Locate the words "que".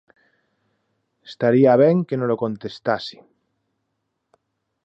2.07-2.15